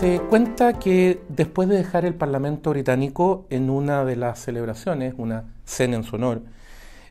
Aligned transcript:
Se 0.00 0.18
cuenta 0.18 0.78
que 0.78 1.20
después 1.28 1.68
de 1.68 1.76
dejar 1.76 2.06
el 2.06 2.14
Parlamento 2.14 2.70
británico 2.70 3.44
en 3.50 3.68
una 3.68 4.02
de 4.06 4.16
las 4.16 4.38
celebraciones, 4.38 5.12
una 5.18 5.52
cena 5.66 5.96
en 5.96 6.04
su 6.04 6.16
honor, 6.16 6.40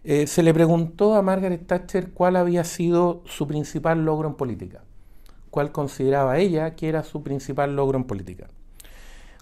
eh, 0.03 0.25
se 0.25 0.41
le 0.41 0.55
preguntó 0.55 1.13
a 1.13 1.21
Margaret 1.21 1.67
Thatcher 1.67 2.09
cuál 2.09 2.35
había 2.35 2.63
sido 2.63 3.21
su 3.25 3.45
principal 3.45 4.05
logro 4.05 4.27
en 4.27 4.33
política, 4.33 4.81
cuál 5.51 5.71
consideraba 5.71 6.39
ella 6.39 6.75
que 6.75 6.89
era 6.89 7.03
su 7.03 7.21
principal 7.21 7.75
logro 7.75 7.99
en 7.99 8.05
política. 8.05 8.47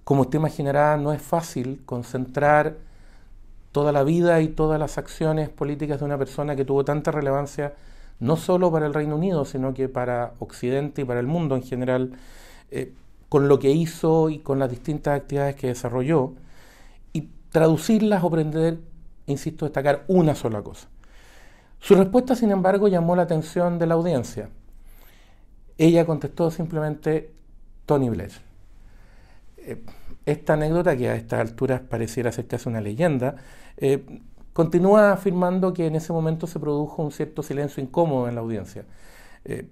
Como 0.04 0.24
usted 0.24 0.40
imaginará, 0.40 0.98
no 0.98 1.14
es 1.14 1.22
fácil 1.22 1.84
concentrar 1.86 2.76
toda 3.72 3.94
la 3.94 4.04
vida 4.04 4.42
y 4.42 4.50
todas 4.50 4.78
las 4.78 4.98
acciones 4.98 5.48
políticas 5.48 6.00
de 6.00 6.06
una 6.06 6.18
persona 6.18 6.58
que 6.58 6.66
tuvo 6.66 6.84
tanta 6.84 7.12
relevancia 7.12 7.76
no 8.20 8.36
solo 8.36 8.70
para 8.74 8.88
el 8.88 8.94
Reino 8.94 9.16
Unido, 9.16 9.46
sino 9.46 9.74
que 9.74 9.88
para 9.88 10.34
Occidente 10.40 11.04
y 11.04 11.06
para 11.06 11.22
el 11.22 11.28
mundo 11.28 11.56
en 11.56 11.64
general, 11.64 12.12
eh, 12.72 12.92
con 13.30 13.48
lo 13.48 13.60
que 13.60 13.72
hizo 13.72 14.30
y 14.30 14.40
con 14.40 14.60
las 14.60 14.70
distintas 14.70 15.20
actividades 15.20 15.56
que 15.56 15.68
desarrolló, 15.68 16.34
y 17.14 17.30
traducirlas 17.50 18.24
o 18.24 18.28
aprender, 18.28 18.80
insisto, 19.26 19.66
destacar 19.66 20.06
una 20.08 20.36
sola 20.36 20.62
cosa. 20.62 20.88
Su 21.80 21.96
respuesta, 21.96 22.36
sin 22.36 22.52
embargo, 22.52 22.88
llamó 22.88 23.16
la 23.16 23.24
atención 23.24 23.78
de 23.80 23.88
la 23.88 23.96
audiencia. 23.96 24.50
Ella 25.78 26.06
contestó 26.06 26.50
simplemente 26.50 27.34
Tony 27.86 28.10
Blair. 28.10 28.32
Eh, 29.58 29.84
esta 30.26 30.54
anécdota, 30.54 30.98
que 30.98 31.10
a 31.10 31.16
estas 31.16 31.40
alturas 31.40 31.82
pareciera 31.82 32.32
ser 32.32 32.48
casi 32.48 32.68
una 32.68 32.82
leyenda, 32.82 33.36
eh, 33.78 34.22
continúa 34.54 35.12
afirmando 35.14 35.74
que 35.74 35.86
en 35.86 35.96
ese 35.96 36.12
momento 36.12 36.48
se 36.48 36.60
produjo 36.60 37.04
un 37.04 37.12
cierto 37.12 37.44
silencio 37.44 37.82
incómodo 37.82 38.28
en 38.28 38.36
la 38.36 38.42
audiencia. 38.42 38.86
Eh, 39.46 39.70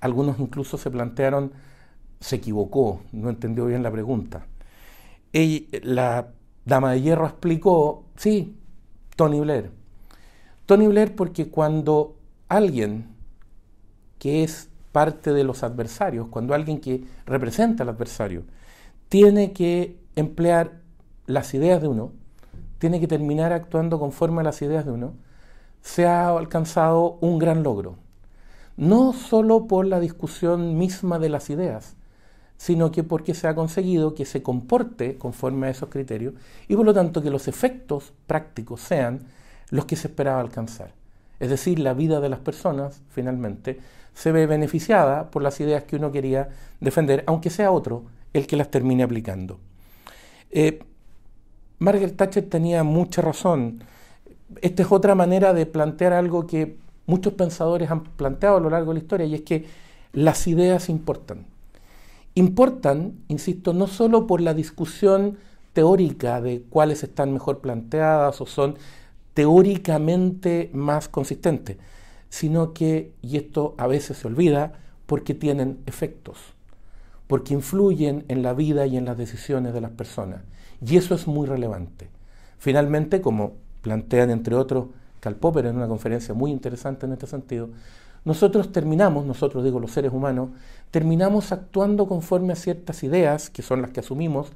algunos 0.00 0.38
incluso 0.38 0.78
se 0.78 0.90
plantearon, 0.90 1.52
se 2.20 2.36
equivocó, 2.36 3.00
no 3.12 3.30
entendió 3.30 3.66
bien 3.66 3.82
la 3.82 3.90
pregunta. 3.90 4.46
la 5.82 6.28
dama 6.64 6.92
de 6.92 7.02
hierro 7.02 7.26
explicó, 7.26 8.04
sí, 8.16 8.56
Tony 9.16 9.40
Blair. 9.40 9.70
Tony 10.66 10.88
Blair 10.88 11.14
porque 11.14 11.48
cuando 11.48 12.16
alguien 12.48 13.14
que 14.18 14.42
es 14.42 14.68
parte 14.92 15.32
de 15.32 15.44
los 15.44 15.62
adversarios, 15.62 16.28
cuando 16.28 16.54
alguien 16.54 16.80
que 16.80 17.04
representa 17.26 17.82
al 17.82 17.90
adversario, 17.90 18.44
tiene 19.08 19.52
que 19.52 19.98
emplear 20.16 20.80
las 21.26 21.54
ideas 21.54 21.82
de 21.82 21.88
uno, 21.88 22.12
tiene 22.78 23.00
que 23.00 23.06
terminar 23.06 23.52
actuando 23.52 23.98
conforme 23.98 24.40
a 24.40 24.44
las 24.44 24.60
ideas 24.62 24.84
de 24.84 24.92
uno, 24.92 25.14
se 25.82 26.06
ha 26.06 26.28
alcanzado 26.28 27.18
un 27.20 27.38
gran 27.38 27.62
logro. 27.62 27.96
No 28.76 29.12
solo 29.12 29.66
por 29.66 29.86
la 29.86 30.00
discusión 30.00 30.76
misma 30.76 31.18
de 31.18 31.28
las 31.28 31.48
ideas, 31.50 31.96
sino 32.56 32.90
que 32.90 33.02
porque 33.02 33.34
se 33.34 33.48
ha 33.48 33.54
conseguido 33.54 34.14
que 34.14 34.24
se 34.24 34.42
comporte 34.42 35.18
conforme 35.18 35.66
a 35.66 35.70
esos 35.70 35.88
criterios 35.88 36.34
y 36.68 36.76
por 36.76 36.86
lo 36.86 36.94
tanto 36.94 37.22
que 37.22 37.30
los 37.30 37.48
efectos 37.48 38.12
prácticos 38.26 38.80
sean 38.80 39.26
los 39.70 39.84
que 39.84 39.96
se 39.96 40.08
esperaba 40.08 40.40
alcanzar. 40.40 40.92
Es 41.38 41.50
decir, 41.50 41.78
la 41.78 41.92
vida 41.92 42.20
de 42.20 42.28
las 42.28 42.40
personas 42.40 43.02
finalmente 43.10 43.78
se 44.14 44.32
ve 44.32 44.46
beneficiada 44.46 45.30
por 45.30 45.42
las 45.42 45.60
ideas 45.60 45.84
que 45.84 45.96
uno 45.96 46.10
quería 46.10 46.48
defender, 46.80 47.22
aunque 47.26 47.50
sea 47.50 47.70
otro 47.70 48.04
el 48.32 48.46
que 48.46 48.56
las 48.56 48.70
termine 48.70 49.02
aplicando. 49.02 49.58
Eh, 50.50 50.82
Margaret 51.78 52.16
Thatcher 52.16 52.48
tenía 52.48 52.82
mucha 52.82 53.20
razón. 53.20 53.84
Esta 54.62 54.82
es 54.82 54.90
otra 54.90 55.14
manera 55.14 55.52
de 55.52 55.66
plantear 55.66 56.14
algo 56.14 56.46
que 56.46 56.78
muchos 57.04 57.34
pensadores 57.34 57.90
han 57.90 58.04
planteado 58.04 58.56
a 58.56 58.60
lo 58.60 58.70
largo 58.70 58.92
de 58.92 58.94
la 58.94 59.02
historia, 59.02 59.26
y 59.26 59.34
es 59.34 59.42
que 59.42 59.66
las 60.12 60.46
ideas 60.46 60.88
importan. 60.88 61.44
Importan, 62.36 63.14
insisto, 63.28 63.72
no 63.72 63.86
solo 63.86 64.26
por 64.26 64.42
la 64.42 64.52
discusión 64.52 65.38
teórica 65.72 66.42
de 66.42 66.62
cuáles 66.68 67.02
están 67.02 67.32
mejor 67.32 67.62
planteadas 67.62 68.42
o 68.42 68.46
son 68.46 68.76
teóricamente 69.32 70.68
más 70.74 71.08
consistentes, 71.08 71.78
sino 72.28 72.74
que, 72.74 73.14
y 73.22 73.38
esto 73.38 73.74
a 73.78 73.86
veces 73.86 74.18
se 74.18 74.26
olvida, 74.26 74.74
porque 75.06 75.32
tienen 75.32 75.78
efectos, 75.86 76.36
porque 77.26 77.54
influyen 77.54 78.26
en 78.28 78.42
la 78.42 78.52
vida 78.52 78.86
y 78.86 78.98
en 78.98 79.06
las 79.06 79.16
decisiones 79.16 79.72
de 79.72 79.80
las 79.80 79.92
personas. 79.92 80.42
Y 80.86 80.98
eso 80.98 81.14
es 81.14 81.26
muy 81.26 81.46
relevante. 81.46 82.10
Finalmente, 82.58 83.22
como 83.22 83.54
plantean 83.80 84.28
entre 84.28 84.56
otros 84.56 84.88
Karl 85.20 85.36
Popper 85.36 85.64
en 85.64 85.76
una 85.76 85.88
conferencia 85.88 86.34
muy 86.34 86.50
interesante 86.50 87.06
en 87.06 87.12
este 87.12 87.26
sentido, 87.26 87.70
nosotros 88.26 88.70
terminamos, 88.72 89.24
nosotros 89.24 89.64
digo 89.64 89.80
los 89.80 89.92
seres 89.92 90.12
humanos, 90.12 90.50
terminamos 90.90 91.52
actuando 91.52 92.06
conforme 92.06 92.52
a 92.52 92.56
ciertas 92.56 93.02
ideas, 93.02 93.48
que 93.48 93.62
son 93.62 93.80
las 93.80 93.92
que 93.92 94.00
asumimos, 94.00 94.52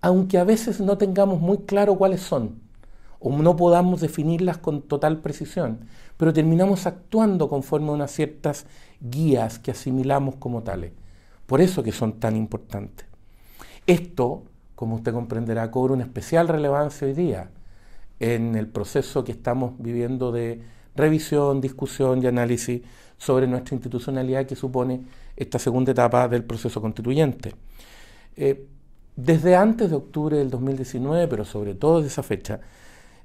aunque 0.00 0.38
a 0.38 0.44
veces 0.44 0.80
no 0.80 0.96
tengamos 0.98 1.40
muy 1.40 1.58
claro 1.58 1.96
cuáles 1.96 2.20
son, 2.20 2.60
o 3.18 3.36
no 3.36 3.56
podamos 3.56 4.00
definirlas 4.00 4.58
con 4.58 4.82
total 4.82 5.18
precisión, 5.18 5.80
pero 6.16 6.32
terminamos 6.32 6.86
actuando 6.86 7.48
conforme 7.48 7.88
a 7.88 7.94
unas 7.94 8.12
ciertas 8.12 8.66
guías 9.00 9.58
que 9.58 9.72
asimilamos 9.72 10.36
como 10.36 10.62
tales. 10.62 10.92
Por 11.46 11.60
eso 11.60 11.82
que 11.82 11.90
son 11.90 12.20
tan 12.20 12.36
importantes. 12.36 13.06
Esto 13.86 14.44
como 14.76 14.96
usted 14.96 15.12
comprenderá, 15.12 15.70
cobra 15.72 15.94
una 15.94 16.04
especial 16.04 16.46
relevancia 16.46 17.08
hoy 17.08 17.14
día 17.14 17.50
en 18.20 18.54
el 18.54 18.68
proceso 18.68 19.24
que 19.24 19.32
estamos 19.32 19.72
viviendo 19.78 20.30
de 20.30 20.62
revisión, 20.96 21.60
discusión 21.60 22.22
y 22.22 22.26
análisis 22.26 22.82
sobre 23.18 23.46
nuestra 23.46 23.74
institucionalidad 23.74 24.46
que 24.46 24.56
supone 24.56 25.02
esta 25.36 25.58
segunda 25.58 25.92
etapa 25.92 26.28
del 26.28 26.44
proceso 26.44 26.80
constituyente. 26.80 27.54
Eh, 28.36 28.66
desde 29.16 29.56
antes 29.56 29.90
de 29.90 29.96
octubre 29.96 30.36
del 30.36 30.50
2019, 30.50 31.26
pero 31.28 31.44
sobre 31.44 31.74
todo 31.74 32.02
de 32.02 32.08
esa 32.08 32.22
fecha, 32.22 32.60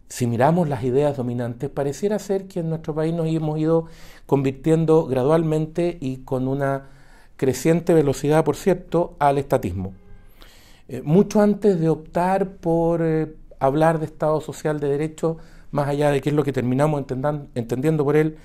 si 0.07 0.27
miramos 0.27 0.67
las 0.67 0.83
ideas 0.83 1.15
dominantes, 1.15 1.69
pareciera 1.69 2.19
ser 2.19 2.47
que 2.47 2.59
en 2.59 2.69
nuestro 2.69 2.93
país 2.93 3.13
nos 3.13 3.27
hemos 3.27 3.57
ido 3.57 3.85
convirtiendo 4.25 5.05
gradualmente 5.05 5.97
y 5.99 6.17
con 6.17 6.47
una 6.47 6.89
creciente 7.37 7.93
velocidad, 7.93 8.43
por 8.43 8.55
cierto, 8.55 9.15
al 9.19 9.37
estatismo. 9.37 9.93
Eh, 10.87 11.01
mucho 11.03 11.41
antes 11.41 11.79
de 11.79 11.87
optar 11.89 12.57
por 12.57 13.01
eh, 13.01 13.35
hablar 13.59 13.99
de 13.99 14.05
Estado 14.05 14.41
social 14.41 14.79
de 14.79 14.89
derecho, 14.89 15.37
más 15.71 15.87
allá 15.87 16.11
de 16.11 16.21
qué 16.21 16.29
es 16.29 16.35
lo 16.35 16.43
que 16.43 16.53
terminamos 16.53 17.03
entendiendo 17.55 18.03
por 18.03 18.15
él, 18.15 18.37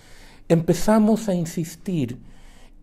empezamos 0.49 1.29
a 1.29 1.35
insistir 1.35 2.19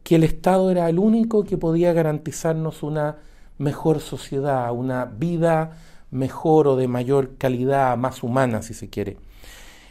que 0.03 0.15
el 0.15 0.23
Estado 0.23 0.69
era 0.69 0.89
el 0.89 0.99
único 0.99 1.43
que 1.43 1.57
podía 1.57 1.93
garantizarnos 1.93 2.83
una 2.83 3.17
mejor 3.57 3.99
sociedad, 3.99 4.71
una 4.73 5.05
vida 5.05 5.77
mejor 6.11 6.67
o 6.67 6.75
de 6.75 6.87
mayor 6.87 7.37
calidad, 7.37 7.97
más 7.97 8.21
humana, 8.21 8.61
si 8.61 8.73
se 8.73 8.89
quiere. 8.89 9.17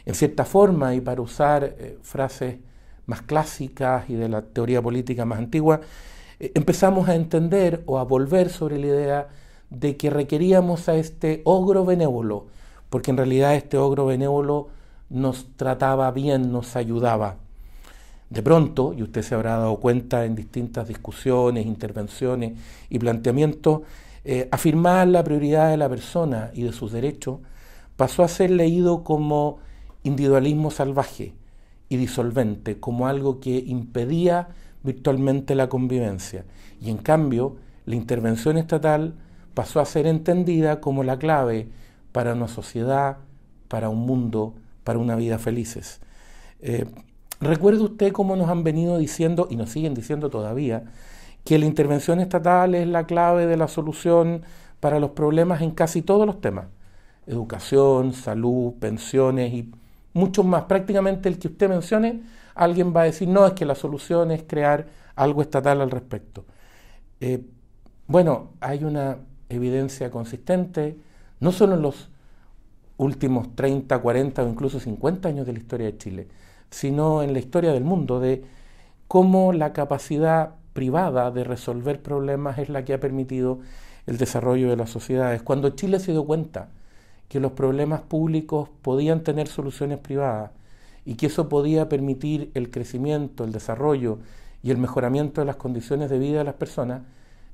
En 0.05 0.13
cierta 0.15 0.45
forma, 0.45 0.93
y 0.95 1.01
para 1.01 1.21
usar 1.21 1.63
eh, 1.63 1.97
frases 2.01 2.57
más 3.05 3.21
clásicas 3.21 4.09
y 4.09 4.13
de 4.13 4.29
la 4.29 4.41
teoría 4.41 4.81
política 4.81 5.25
más 5.25 5.39
antigua, 5.39 5.81
empezamos 6.39 7.09
a 7.09 7.15
entender 7.15 7.83
o 7.85 7.99
a 7.99 8.03
volver 8.03 8.49
sobre 8.49 8.77
la 8.79 8.87
idea 8.87 9.27
de 9.69 9.97
que 9.97 10.09
requeríamos 10.09 10.89
a 10.89 10.95
este 10.95 11.41
ogro 11.45 11.85
benévolo, 11.85 12.47
porque 12.93 13.09
en 13.09 13.17
realidad 13.17 13.55
este 13.55 13.79
ogro 13.79 14.05
benévolo 14.05 14.67
nos 15.09 15.47
trataba 15.55 16.11
bien, 16.11 16.51
nos 16.51 16.75
ayudaba. 16.75 17.37
De 18.29 18.43
pronto, 18.43 18.93
y 18.95 19.01
usted 19.01 19.23
se 19.23 19.33
habrá 19.33 19.57
dado 19.57 19.77
cuenta 19.77 20.25
en 20.25 20.35
distintas 20.35 20.87
discusiones, 20.87 21.65
intervenciones 21.65 22.53
y 22.91 22.99
planteamientos, 22.99 23.81
eh, 24.23 24.47
afirmar 24.51 25.07
la 25.07 25.23
prioridad 25.23 25.71
de 25.71 25.77
la 25.77 25.89
persona 25.89 26.51
y 26.53 26.61
de 26.61 26.71
sus 26.71 26.91
derechos 26.91 27.39
pasó 27.97 28.21
a 28.21 28.27
ser 28.27 28.51
leído 28.51 29.03
como 29.03 29.57
individualismo 30.03 30.69
salvaje 30.69 31.33
y 31.89 31.97
disolvente, 31.97 32.79
como 32.79 33.07
algo 33.07 33.39
que 33.39 33.57
impedía 33.57 34.49
virtualmente 34.83 35.55
la 35.55 35.67
convivencia. 35.67 36.45
Y 36.79 36.91
en 36.91 36.97
cambio, 36.97 37.55
la 37.87 37.95
intervención 37.95 38.55
estatal 38.55 39.15
pasó 39.55 39.79
a 39.79 39.85
ser 39.85 40.05
entendida 40.05 40.79
como 40.79 41.03
la 41.03 41.17
clave 41.17 41.69
para 42.13 42.33
una 42.33 42.47
sociedad, 42.47 43.17
para 43.67 43.89
un 43.89 44.05
mundo, 44.05 44.55
para 44.85 44.99
una 44.99 45.17
vida 45.17 45.37
felices. 45.37 45.99
Eh, 46.61 46.85
recuerde 47.41 47.83
usted 47.83 48.13
cómo 48.13 48.37
nos 48.37 48.49
han 48.49 48.63
venido 48.63 48.97
diciendo, 48.97 49.47
y 49.49 49.57
nos 49.57 49.71
siguen 49.71 49.93
diciendo 49.93 50.29
todavía, 50.29 50.85
que 51.43 51.59
la 51.59 51.65
intervención 51.65 52.21
estatal 52.21 52.73
es 52.75 52.87
la 52.87 53.05
clave 53.05 53.47
de 53.47 53.57
la 53.57 53.67
solución 53.67 54.43
para 54.79 54.99
los 54.99 55.11
problemas 55.11 55.61
en 55.61 55.71
casi 55.71 56.01
todos 56.01 56.25
los 56.25 56.39
temas. 56.39 56.67
Educación, 57.27 58.13
salud, 58.13 58.73
pensiones 58.79 59.53
y 59.53 59.71
muchos 60.13 60.45
más. 60.45 60.63
Prácticamente 60.63 61.27
el 61.27 61.39
que 61.39 61.47
usted 61.49 61.69
mencione, 61.69 62.23
alguien 62.55 62.95
va 62.95 63.01
a 63.01 63.05
decir, 63.05 63.27
no, 63.27 63.45
es 63.45 63.53
que 63.53 63.65
la 63.65 63.75
solución 63.75 64.31
es 64.31 64.43
crear 64.43 64.87
algo 65.15 65.41
estatal 65.41 65.81
al 65.81 65.91
respecto. 65.91 66.45
Eh, 67.19 67.43
bueno, 68.07 68.51
hay 68.59 68.83
una 68.83 69.17
evidencia 69.49 70.11
consistente, 70.11 70.97
no 71.43 71.51
solo 71.51 71.75
en 71.75 71.81
los 71.81 72.07
últimos 72.95 73.53
30, 73.53 73.99
40 73.99 74.43
o 74.43 74.47
incluso 74.47 74.79
50 74.79 75.27
años 75.27 75.45
de 75.45 75.51
la 75.51 75.59
historia 75.59 75.87
de 75.87 75.97
Chile, 75.97 76.27
sino 76.69 77.21
en 77.21 77.33
la 77.33 77.39
historia 77.39 77.73
del 77.73 77.83
mundo, 77.83 78.21
de 78.21 78.45
cómo 79.09 79.51
la 79.51 79.73
capacidad 79.73 80.55
privada 80.71 81.31
de 81.31 81.43
resolver 81.43 82.01
problemas 82.01 82.59
es 82.59 82.69
la 82.69 82.85
que 82.85 82.93
ha 82.93 83.01
permitido 83.01 83.59
el 84.07 84.17
desarrollo 84.17 84.69
de 84.69 84.77
las 84.77 84.89
sociedades. 84.89 85.41
Cuando 85.43 85.71
Chile 85.71 85.99
se 85.99 86.13
dio 86.13 86.25
cuenta 86.25 86.69
que 87.27 87.41
los 87.41 87.51
problemas 87.51 87.99
públicos 87.99 88.69
podían 88.81 89.21
tener 89.21 89.49
soluciones 89.49 89.99
privadas 89.99 90.51
y 91.03 91.15
que 91.15 91.25
eso 91.25 91.49
podía 91.49 91.89
permitir 91.89 92.51
el 92.53 92.71
crecimiento, 92.71 93.43
el 93.43 93.51
desarrollo 93.51 94.19
y 94.63 94.71
el 94.71 94.77
mejoramiento 94.77 95.41
de 95.41 95.45
las 95.45 95.57
condiciones 95.57 96.09
de 96.09 96.19
vida 96.19 96.37
de 96.37 96.45
las 96.45 96.55
personas, 96.55 97.01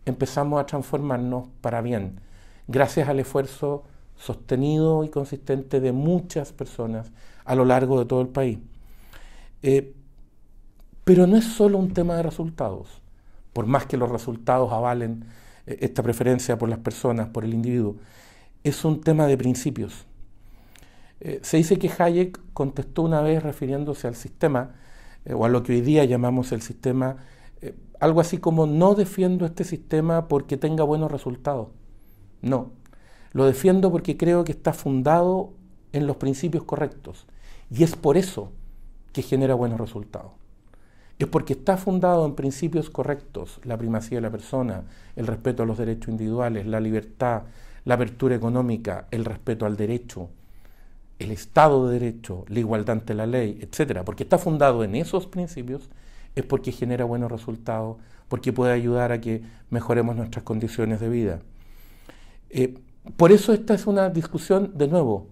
empezamos 0.06 0.62
a 0.62 0.68
transformarnos 0.68 1.48
para 1.62 1.82
bien, 1.82 2.29
gracias 2.70 3.10
al 3.10 3.20
esfuerzo 3.20 3.84
sostenido 4.16 5.04
y 5.04 5.10
consistente 5.10 5.80
de 5.80 5.92
muchas 5.92 6.54
personas 6.54 7.12
a 7.44 7.56
lo 7.56 7.66
largo 7.66 8.00
de 8.00 8.06
todo 8.06 8.22
el 8.22 8.28
país. 8.28 8.60
Eh, 9.64 9.94
pero 11.04 11.26
no 11.26 11.36
es 11.36 11.46
solo 11.46 11.80
un 11.80 11.94
tema 11.94 12.16
de 12.16 12.24
resultados, 12.24 13.02
por 13.54 13.66
más 13.66 13.88
que 13.88 13.98
los 13.98 14.10
resultados 14.10 14.72
avalen 14.72 15.26
eh, 15.66 15.80
esta 15.82 16.04
preferencia 16.04 16.60
por 16.60 16.70
las 16.70 16.78
personas, 16.78 17.30
por 17.30 17.44
el 17.44 17.56
individuo, 17.56 17.96
es 18.64 18.86
un 18.86 19.02
tema 19.02 19.26
de 19.26 19.36
principios. 19.36 20.06
Eh, 21.22 21.40
se 21.42 21.58
dice 21.58 21.80
que 21.80 21.92
Hayek 21.98 22.40
contestó 22.54 23.02
una 23.02 23.22
vez 23.22 23.42
refiriéndose 23.42 24.08
al 24.08 24.16
sistema, 24.16 24.76
o 25.34 25.44
a 25.44 25.50
lo 25.50 25.64
que 25.64 25.74
hoy 25.74 25.82
día 25.82 26.06
llamamos 26.06 26.52
el 26.52 26.62
sistema, 26.62 27.18
algo 28.00 28.22
así 28.22 28.38
como 28.38 28.66
no 28.68 28.96
defiendo 28.96 29.46
este 29.46 29.66
sistema 29.66 30.30
porque 30.30 30.56
tenga 30.56 30.84
buenos 30.86 31.12
resultados. 31.12 31.68
No, 32.42 32.72
lo 33.32 33.46
defiendo 33.46 33.92
porque 33.92 34.18
creo 34.18 34.44
que 34.44 34.52
está 34.52 34.74
fundado 34.74 35.54
en 35.94 36.08
los 36.08 36.18
principios 36.18 36.64
correctos 36.64 37.26
y 37.72 37.84
es 37.84 37.96
por 37.96 38.18
eso 38.18 38.52
que 39.14 39.22
genera 39.22 39.54
buenos 39.54 39.80
resultados. 39.80 40.32
Es 41.20 41.28
porque 41.28 41.54
está 41.54 41.76
fundado 41.76 42.26
en 42.26 42.36
principios 42.36 42.90
correctos, 42.90 43.60
la 43.64 43.78
primacía 43.78 44.18
de 44.18 44.22
la 44.22 44.32
persona, 44.32 44.84
el 45.18 45.28
respeto 45.28 45.64
a 45.64 45.66
los 45.66 45.78
derechos 45.78 46.08
individuales, 46.08 46.66
la 46.66 46.80
libertad, 46.80 47.44
la 47.84 47.96
apertura 47.96 48.36
económica, 48.36 49.08
el 49.12 49.26
respeto 49.26 49.66
al 49.66 49.76
derecho, 49.76 50.30
el 51.20 51.32
Estado 51.32 51.88
de 51.88 52.00
Derecho, 52.00 52.46
la 52.48 52.60
igualdad 52.60 52.98
ante 52.98 53.14
la 53.14 53.28
ley, 53.28 53.60
etc. 53.62 54.04
Porque 54.06 54.24
está 54.24 54.38
fundado 54.38 54.86
en 54.86 54.96
esos 54.96 55.28
principios, 55.28 55.90
es 56.36 56.46
porque 56.46 56.72
genera 56.72 57.04
buenos 57.04 57.30
resultados, 57.30 57.98
porque 58.30 58.54
puede 58.54 58.72
ayudar 58.72 59.12
a 59.12 59.20
que 59.20 59.44
mejoremos 59.70 60.16
nuestras 60.16 60.44
condiciones 60.44 61.02
de 61.02 61.10
vida. 61.10 61.40
Eh, 62.50 62.80
por 63.18 63.32
eso 63.32 63.54
esta 63.54 63.74
es 63.74 63.88
una 63.88 64.10
discusión, 64.10 64.72
de 64.76 64.88
nuevo, 64.88 65.28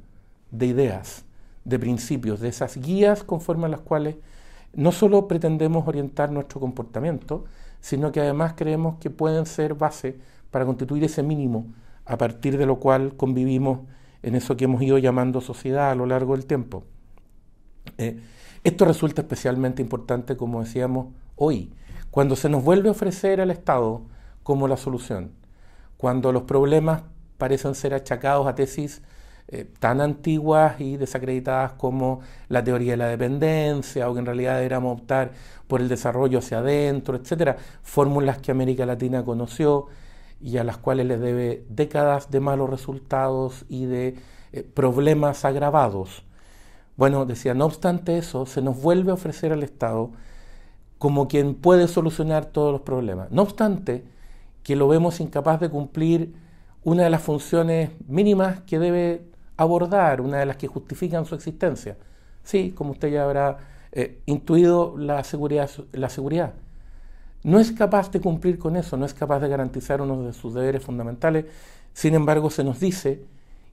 de 0.52 0.68
ideas, 0.68 1.26
de 1.64 1.80
principios, 1.80 2.40
de 2.40 2.50
esas 2.50 2.78
guías 2.78 3.24
conforme 3.24 3.66
a 3.66 3.70
las 3.70 3.82
cuales 3.82 4.16
no 4.74 4.92
solo 4.92 5.28
pretendemos 5.28 5.88
orientar 5.88 6.32
nuestro 6.32 6.60
comportamiento, 6.60 7.46
sino 7.82 8.12
que 8.12 8.22
además 8.22 8.54
creemos 8.56 8.98
que 9.00 9.10
pueden 9.10 9.46
ser 9.46 9.74
base 9.74 10.18
para 10.52 10.66
constituir 10.66 11.04
ese 11.04 11.24
mínimo 11.24 11.68
a 12.06 12.18
partir 12.18 12.58
de 12.58 12.66
lo 12.66 12.80
cual 12.80 13.16
convivimos 13.18 13.80
en 14.24 14.36
eso 14.36 14.58
que 14.58 14.66
hemos 14.66 14.82
ido 14.82 14.98
llamando 14.98 15.42
sociedad 15.42 15.92
a 15.92 15.96
lo 15.96 16.06
largo 16.06 16.36
del 16.36 16.46
tiempo. 16.46 16.84
Eh, 17.98 18.20
esto 18.64 18.86
resulta 18.86 19.22
especialmente 19.22 19.82
importante, 19.82 20.36
como 20.36 20.62
decíamos 20.62 21.08
hoy, 21.36 21.72
cuando 22.12 22.36
se 22.36 22.50
nos 22.50 22.64
vuelve 22.64 22.90
a 22.90 22.94
ofrecer 22.94 23.42
al 23.42 23.52
Estado 23.52 24.02
como 24.44 24.68
la 24.68 24.78
solución, 24.78 25.32
cuando 25.98 26.32
los 26.32 26.44
problemas 26.44 27.04
parecen 27.38 27.76
ser 27.76 27.94
achacados 27.94 28.48
a 28.48 28.56
tesis 28.56 29.02
eh, 29.50 29.66
tan 29.80 30.02
antiguas 30.02 30.82
y 30.82 30.98
desacreditadas 30.98 31.74
como 31.74 32.20
la 32.50 32.64
teoría 32.64 32.92
de 32.92 32.98
la 32.98 33.08
dependencia, 33.08 34.10
o 34.10 34.14
que 34.14 34.20
en 34.20 34.26
realidad 34.26 34.58
deberíamos 34.58 35.00
optar 35.00 35.32
por 35.68 35.80
el 35.80 35.88
desarrollo 35.88 36.40
hacia 36.40 36.60
adentro, 36.60 37.16
etcétera, 37.16 37.56
fórmulas 37.82 38.40
que 38.40 38.52
América 38.52 38.86
Latina 38.86 39.24
conoció 39.24 39.88
y 40.42 40.58
a 40.58 40.64
las 40.64 40.78
cuales 40.78 41.06
le 41.08 41.18
debe 41.18 41.66
décadas 41.70 42.30
de 42.30 42.40
malos 42.42 42.70
resultados 42.70 43.66
y 43.70 43.86
de 43.86 44.16
eh, 44.52 44.64
problemas 44.64 45.46
agravados. 45.46 46.24
Bueno, 46.98 47.26
decía, 47.26 47.54
no 47.54 47.66
obstante 47.66 48.18
eso, 48.18 48.46
se 48.46 48.62
nos 48.62 48.82
vuelve 48.82 49.12
a 49.12 49.16
ofrecer 49.16 49.54
al 49.54 49.64
Estado 49.64 50.12
como 50.98 51.28
quien 51.28 51.56
puede 51.56 51.88
solucionar 51.88 52.48
todos 52.48 52.72
los 52.72 52.82
problemas. 52.82 53.32
No 53.32 53.44
obstante, 53.44 54.04
que 54.68 54.76
lo 54.76 54.90
vemos 54.90 55.22
incapaz 55.22 55.62
de 55.62 55.70
cumplir 55.70 56.34
una 56.84 57.04
de 57.04 57.10
las 57.10 57.22
funciones 57.22 57.92
mínimas 58.06 58.60
que 58.64 58.80
debe 58.80 59.24
abordar, 59.56 60.20
una 60.20 60.40
de 60.40 60.46
las 60.46 60.58
que 60.58 60.68
justifican 60.68 61.26
su 61.26 61.36
existencia. 61.36 61.96
Sí, 62.44 62.74
como 62.76 62.92
usted 62.92 63.08
ya 63.08 63.24
habrá 63.24 63.60
eh, 63.94 64.20
intuido, 64.26 64.98
la 64.98 65.24
seguridad, 65.24 65.72
la 65.94 66.10
seguridad. 66.10 66.54
No 67.44 67.62
es 67.62 67.72
capaz 67.72 68.12
de 68.12 68.20
cumplir 68.20 68.60
con 68.60 68.76
eso, 68.76 68.98
no 68.98 69.06
es 69.06 69.14
capaz 69.14 69.40
de 69.40 69.48
garantizar 69.48 70.02
uno 70.02 70.22
de 70.24 70.34
sus 70.34 70.54
deberes 70.54 70.84
fundamentales. 70.84 71.46
Sin 71.94 72.14
embargo, 72.14 72.50
se 72.50 72.66
nos 72.66 72.82
dice 72.82 73.24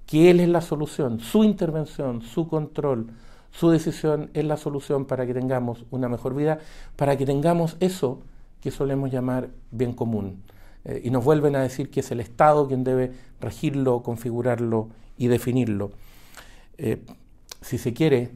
que 0.06 0.30
Él 0.30 0.38
es 0.38 0.48
la 0.48 0.60
solución, 0.60 1.18
su 1.18 1.42
intervención, 1.42 2.22
su 2.22 2.46
control, 2.46 3.08
su 3.50 3.68
decisión 3.68 4.30
es 4.32 4.44
la 4.44 4.56
solución 4.56 5.06
para 5.06 5.26
que 5.26 5.34
tengamos 5.34 5.86
una 5.90 6.08
mejor 6.08 6.36
vida, 6.36 6.60
para 6.94 7.16
que 7.16 7.26
tengamos 7.26 7.76
eso 7.80 8.20
que 8.60 8.70
solemos 8.70 9.10
llamar 9.10 9.48
bien 9.72 9.92
común. 9.92 10.44
Eh, 10.84 11.02
y 11.04 11.10
nos 11.10 11.24
vuelven 11.24 11.56
a 11.56 11.62
decir 11.62 11.90
que 11.90 12.00
es 12.00 12.10
el 12.10 12.20
Estado 12.20 12.68
quien 12.68 12.84
debe 12.84 13.12
regirlo, 13.40 14.02
configurarlo 14.02 14.88
y 15.16 15.28
definirlo. 15.28 15.92
Eh, 16.78 17.02
si 17.60 17.78
se 17.78 17.94
quiere, 17.94 18.32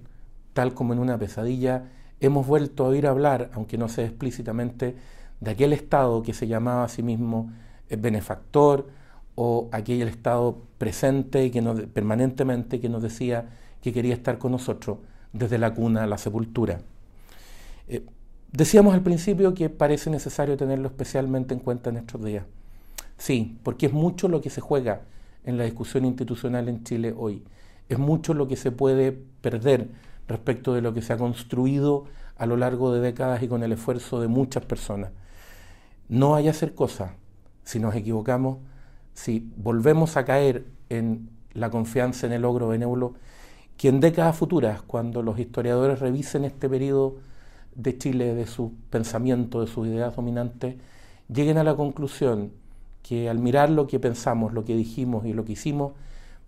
tal 0.55 0.75
como 0.75 0.93
en 0.93 0.99
una 0.99 1.19
pesadilla, 1.19 1.85
hemos 2.21 2.47
vuelto 2.47 2.85
a 2.85 2.89
oír 2.89 3.07
hablar, 3.07 3.51
aunque 3.53 3.77
no 3.79 3.89
sea 3.89 4.07
explícitamente, 4.07 4.97
de 5.41 5.51
aquel 5.51 5.73
Estado 5.73 6.23
que 6.23 6.35
se 6.35 6.47
llamaba 6.47 6.85
a 6.85 6.89
sí 6.89 7.03
mismo 7.03 7.53
eh, 7.91 7.97
benefactor 7.97 8.89
o 9.35 9.69
aquel 9.71 10.09
Estado 10.09 10.59
presente 10.79 11.45
y 11.45 11.51
que 11.51 11.63
permanentemente 11.63 12.81
que 12.81 12.89
nos 12.89 13.03
decía 13.03 13.51
que 13.83 13.93
quería 13.93 14.15
estar 14.15 14.39
con 14.39 14.53
nosotros 14.53 14.99
desde 15.33 15.59
la 15.59 15.73
cuna 15.75 16.05
a 16.05 16.07
la 16.07 16.19
sepultura. 16.19 16.81
Decíamos 18.53 18.95
al 18.95 19.03
principio 19.03 19.53
que 19.53 19.69
parece 19.69 20.09
necesario 20.09 20.57
tenerlo 20.57 20.89
especialmente 20.89 21.53
en 21.53 21.61
cuenta 21.61 21.91
en 21.91 21.99
estos 21.99 22.25
días. 22.25 22.45
Sí, 23.19 23.59
porque 23.63 23.87
es 23.87 23.93
mucho 23.93 24.29
lo 24.29 24.41
que 24.41 24.49
se 24.49 24.63
juega 24.63 25.03
en 25.45 25.59
la 25.59 25.65
discusión 25.65 26.07
institucional 26.07 26.69
en 26.69 26.83
Chile 26.83 27.15
hoy. 27.17 27.45
Es 27.89 27.99
mucho 27.99 28.33
lo 28.33 28.49
que 28.49 28.57
se 28.57 28.71
puede 28.71 29.13
perder 29.13 29.89
respecto 30.29 30.73
de 30.73 30.81
lo 30.81 30.95
que 30.95 31.03
se 31.03 31.13
ha 31.13 31.19
construido 31.19 32.07
a 32.37 32.47
lo 32.47 32.57
largo 32.57 32.93
de 32.93 33.01
décadas 33.01 33.43
y 33.43 33.49
con 33.49 33.63
el 33.63 33.73
esfuerzo 33.73 34.21
de 34.21 34.29
muchas 34.29 34.65
personas. 34.65 35.11
No 36.09 36.35
hay 36.35 36.49
hacer 36.49 36.75
cosa 36.75 37.17
si 37.65 37.79
nos 37.79 37.95
equivocamos, 37.95 38.59
si 39.13 39.53
volvemos 39.57 40.17
a 40.17 40.25
caer 40.25 40.65
en 40.89 41.29
la 41.53 41.69
confianza 41.71 42.27
en 42.27 42.33
el 42.33 42.43
logro 42.43 42.69
benévolo, 42.69 43.15
que 43.77 43.89
en 43.89 44.01
décadas 44.01 44.37
futuras, 44.37 44.81
cuando 44.83 45.23
los 45.23 45.39
historiadores 45.39 46.01
revisen 46.01 46.45
este 46.45 46.69
periodo 46.69 47.17
de 47.79 47.97
Chile, 47.97 48.35
de 48.35 48.47
su 48.47 48.75
pensamiento, 48.91 49.61
de 49.61 49.69
sus 49.69 49.87
ideas 49.87 50.15
dominantes, 50.15 50.75
lleguen 51.33 51.59
a 51.59 51.65
la 51.65 51.77
conclusión 51.77 52.51
que 53.03 53.31
al 53.31 53.39
mirar 53.39 53.71
lo 53.71 53.87
que 53.87 54.01
pensamos, 54.01 54.53
lo 54.53 54.65
que 54.65 54.75
dijimos 54.75 55.25
y 55.25 55.33
lo 55.33 55.45
que 55.45 55.53
hicimos, 55.53 55.93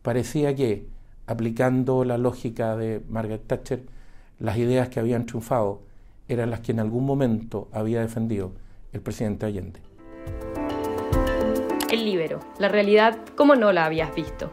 parecía 0.02 0.54
que, 0.54 0.86
aplicando 1.26 2.04
la 2.04 2.18
lógica 2.18 2.76
de 2.76 3.00
Margaret 3.08 3.46
Thatcher, 3.46 3.82
las 4.40 4.58
ideas 4.58 4.88
que 4.88 4.98
habían 4.98 5.24
triunfado 5.24 5.80
eran 6.28 6.50
las 6.50 6.60
que 6.60 6.72
en 6.72 6.80
algún 6.80 7.06
momento 7.06 7.68
había 7.72 8.00
defendido 8.00 8.52
el 8.92 9.00
presidente 9.00 9.46
Allende. 9.46 9.80
El 11.90 12.04
libero, 12.04 12.40
la 12.58 12.68
realidad 12.68 13.18
como 13.36 13.54
no 13.54 13.72
la 13.72 13.84
habías 13.84 14.14
visto. 14.14 14.52